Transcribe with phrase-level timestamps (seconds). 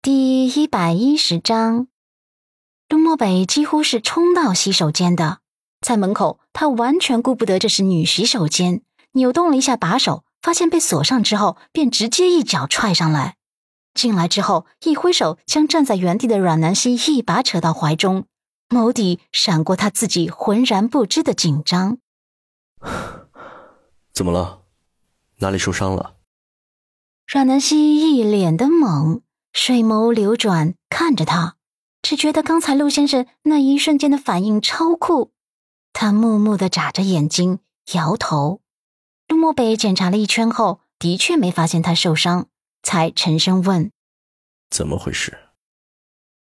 [0.00, 1.88] 第一百一十章，
[2.88, 5.40] 陆漠北几乎是冲到洗手间的，
[5.80, 8.82] 在门口，他完全顾不得这是女洗手间，
[9.12, 13.38] 扭动了一下把手，发现被锁上之后，便直接一脚踹上来。
[13.92, 18.26] 进来之后，一挥手将站在原地的阮南希一把扯到怀中，
[18.68, 21.98] 眸底闪过他自己浑然不知的紧张。
[24.12, 24.62] 怎么了？
[25.38, 26.14] 哪里受伤了？
[27.26, 29.22] 阮南希一脸的懵。
[29.60, 31.56] 水眸流转，看着他，
[32.00, 35.32] 只觉得刚才陆先生那一瞬间的反应超酷。
[35.92, 37.58] 他木木的眨着眼睛，
[37.92, 38.60] 摇头。
[39.26, 42.46] 陆漠北检查了一圈后，的确没发现他受伤，
[42.84, 43.90] 才沉声问
[44.70, 45.36] ：“怎么回事？”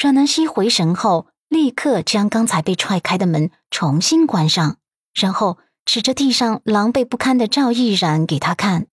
[0.00, 4.78] 阮南希回神后，立刻将刚才被踹开的门重新关上，
[5.12, 8.86] 然后指着地上狼狈不堪的赵毅然给他看：“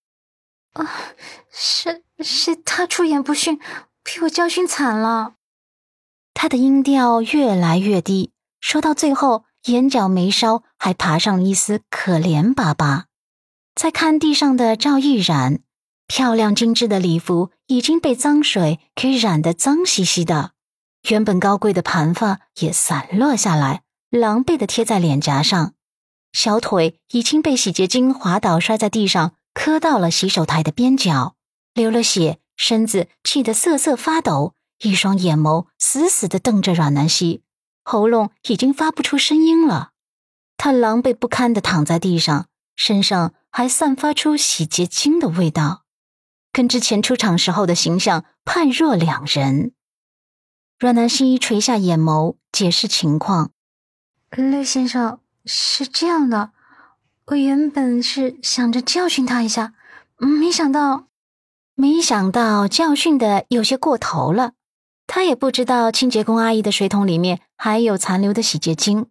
[0.75, 0.91] 啊，
[1.49, 3.61] 是是他出言不逊。”
[4.03, 5.35] 被我教训惨了，
[6.33, 13.05] 他的音调越来越低，说到最后，眼角眉梢还爬上一丝可怜巴巴。
[13.75, 15.61] 再看地上的赵毅然，
[16.05, 20.51] 漂亮精致的礼服已经被脏水给染得脏兮兮的，
[21.09, 25.73] 原本高贵的盘发也散落下来，狼狈的贴在脸颊上，
[26.33, 31.35] 小腿已经被洗洁精滑倒，摔在地上，磕到了洗手台的边角，
[31.73, 32.39] 流了血。
[32.55, 37.43] 身子气得瑟瑟发抖，一双眼眸死死地瞪着阮南希，
[37.83, 39.91] 喉咙已经发不出声音了。
[40.57, 45.83] 他狼狈不堪地躺在地上，身上还散发出洗洁精的味道，
[46.51, 49.73] 跟之前出场时候的形象判若两人。
[50.79, 53.51] 阮南希垂下眼眸，解释情况
[54.35, 56.51] ：“陆先生是这样的，
[57.27, 59.73] 我原本是想着教训他一下，
[60.17, 61.07] 没想到。”
[61.75, 64.53] 没想到教训的有些过头了，
[65.07, 69.07] 他也不知道清洁工阿姨的水桶里面还有残留的洗洁精，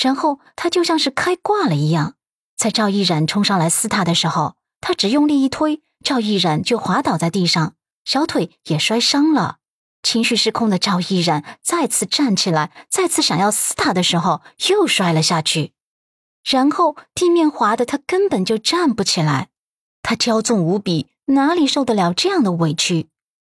[0.00, 2.14] 然后他就像是开挂了一样，
[2.56, 7.74] 在赵毅然冲上来撕他的时候，他只用力一推，赵毅然就滑倒在地上，
[8.04, 9.56] 小腿也摔伤了。
[10.04, 15.72] 情绪失控的赵毅然再次站起来，再次想要撕他的时候，又摔了下去，
[16.44, 19.48] 然后地面滑的他根本就站不起来，
[20.00, 21.08] 他骄纵无比。
[21.26, 23.08] 哪里受得了这样的委屈？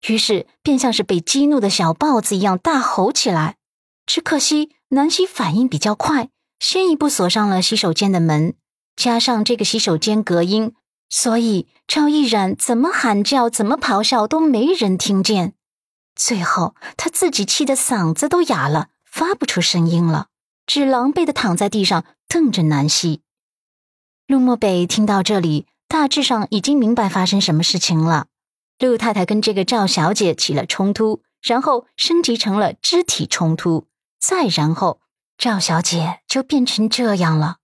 [0.07, 3.57] 于是便像是被激怒的小豹子一样大吼起来。
[4.05, 8.55] 只可惜南希反应比较快，先一步锁上了洗手间的门，
[8.95, 10.73] 加上这个洗手间隔音，
[11.09, 15.53] 所以赵毅然怎么喊叫、怎么咆哮都没人听见。
[16.15, 20.27] 最后他自己气得嗓子都哑了，发不出声音了，
[20.65, 23.21] 只狼狈的躺在地上瞪着南希。
[24.25, 25.67] 陆漠北听到这里。
[25.89, 28.27] 大致上已经明白发生什么事情了。
[28.77, 33.87] 陆太太跟这个赵小姐起了冲突，然后升级成了肢体冲突，
[34.19, 35.01] 再然后
[35.35, 37.57] 赵小姐就变成这样了。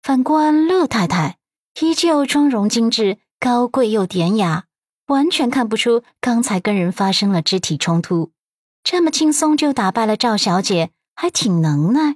[0.00, 1.38] 反观陆太太，
[1.80, 4.66] 依旧妆容精致、高贵又典雅，
[5.08, 8.30] 完全看不出刚才跟人发生了肢体冲突，
[8.84, 12.14] 这么轻松就打败了赵小姐，还挺能耐。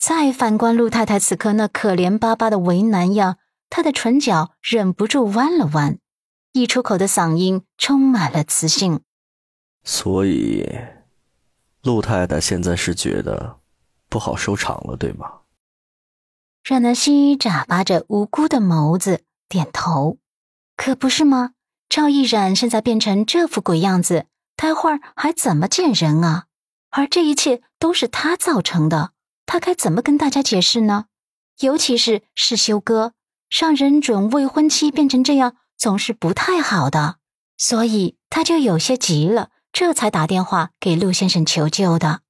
[0.00, 3.36] 再反观陆太太此刻那可怜巴巴的为难样。
[3.70, 5.98] 他的唇角忍不住弯了弯，
[6.52, 9.00] 一出口的嗓音充满了磁性。
[9.84, 10.66] 所以，
[11.82, 13.60] 陆太太现在是觉得
[14.08, 15.40] 不好收场了，对吗？
[16.64, 20.18] 阮南希眨巴着无辜的眸子，点头。
[20.76, 21.52] 可不是吗？
[21.88, 26.46] 赵毅然现在变成这副鬼样子，待会儿还怎么见人啊？
[26.90, 29.12] 而这一切都是他造成的，
[29.46, 31.06] 他该怎么跟大家解释呢？
[31.60, 33.14] 尤其是世修哥。
[33.50, 37.16] 让人准未婚妻变成这样，总是不太好的，
[37.56, 42.20] 所以他就有些急了，这才打电话给陆先生求救的。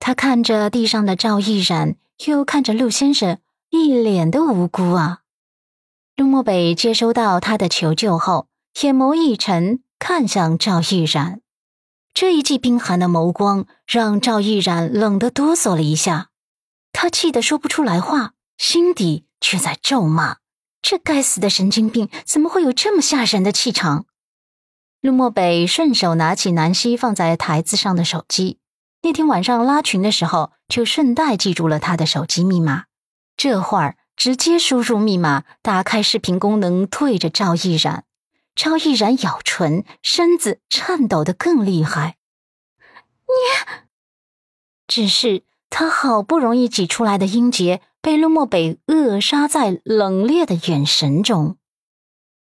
[0.00, 3.38] 他看着地上的赵毅然，又看着陆先生，
[3.70, 5.20] 一脸的无辜啊。
[6.16, 8.48] 陆漠北接收到他的求救后，
[8.80, 11.40] 眼眸一沉，看向赵毅然，
[12.12, 16.30] 这一记冰寒的眸光让赵毅然冷得哆嗦了一下，
[16.92, 19.27] 他气得说不出来话，心底。
[19.40, 20.38] 却在咒骂
[20.82, 24.06] ：“这该死的神经病，怎么会有这么吓人的气场？”
[25.00, 28.58] 陆漠北顺手拿起南希放在台子上的手机，
[29.02, 32.86] 那天晚上拉群的时候，就顺带记住了他的手机密码。
[33.36, 38.04] 这会儿直接输入密码，打开视频功能，对着赵毅然。
[38.56, 42.16] 赵毅然咬唇，身子颤抖的更厉害。
[43.28, 43.84] 你，
[44.88, 47.80] 只是他好不容易挤出来的音节。
[48.00, 51.56] 被陆漠北扼杀在冷冽的眼神中，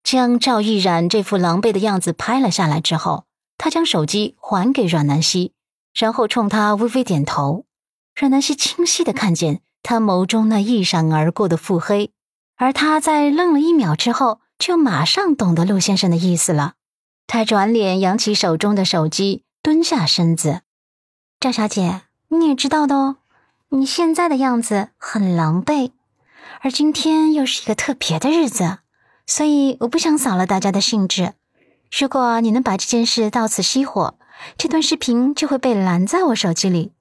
[0.02, 3.26] 将赵毅然这副狼狈的样子拍了下来之后，
[3.58, 5.52] 他将手机还给阮南希，
[5.94, 7.66] 然后冲他微微点头。
[8.14, 12.12] 阮南希清晰的看见他眸中那一闪而过的腹黑，
[12.56, 16.74] 而他在愣了一秒之后，就马上懂得陆先生的意思了。
[17.26, 20.62] 他转脸扬起手中的手机，蹲下身子
[21.38, 23.16] ：“赵小姐，你也知道的哦，
[23.72, 25.92] 你现在的样子很狼狈，
[26.60, 28.78] 而今天又是一个特别的日子，
[29.26, 31.34] 所以我不想扫了大家的兴致。
[31.96, 34.18] 如果你能把这件事到此熄火，
[34.58, 36.92] 这段视频就会被拦在我手机里。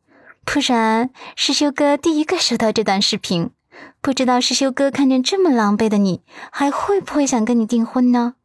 [0.45, 3.50] 不然，师修哥第一个收到这段视频，
[4.00, 6.21] 不知道师修哥看见这么狼狈的你，
[6.51, 8.36] 还会不会想跟你订婚呢？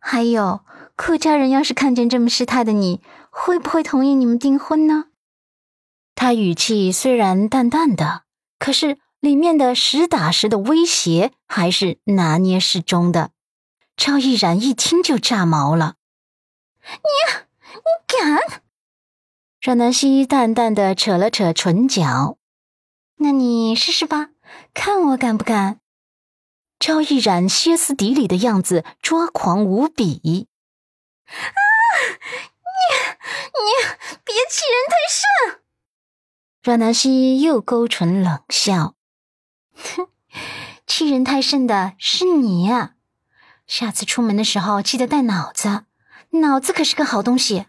[0.00, 0.60] 还有。”
[0.96, 5.06] 顾家人要是看见这么失态的你，会不会同意你们订婚呢？
[6.24, 8.22] 他语气虽然淡淡的，
[8.58, 13.32] 可是里面的实打实的威胁还是拿捏适中的。
[13.94, 15.96] 赵毅然一听就炸毛了
[16.80, 17.42] ：“你，
[17.74, 18.40] 你敢？”
[19.60, 22.38] 阮南希淡淡的扯了扯唇角
[23.20, 24.30] ：“那你试试吧，
[24.72, 25.80] 看我敢不敢。”
[26.80, 30.48] 赵毅然歇斯底里的样子抓狂无比。
[31.26, 31.52] 啊！
[32.64, 32.96] 你
[33.60, 33.68] 你
[34.24, 34.96] 别欺人太
[35.52, 35.63] 甚！
[36.64, 38.94] 阮南希又勾唇冷笑
[39.76, 40.08] ：“哼，
[40.88, 42.94] 欺人太甚的是你呀！
[43.66, 45.84] 下次出门的时候记得带脑子，
[46.40, 47.66] 脑子可是个好东西。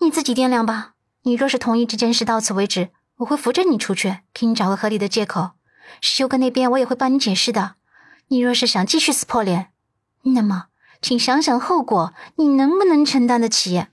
[0.00, 0.96] 你自己掂量吧。
[1.22, 5.52] 你若是同意这件事到此为止，我会扶着你出去，给你找个合理的借口。
[6.02, 7.76] 修哥那边我也会帮你解释的。
[8.26, 9.72] 你若是想继续撕破脸，
[10.24, 10.66] 那么……”
[11.00, 13.86] 请想想后果，你能不能承担得起？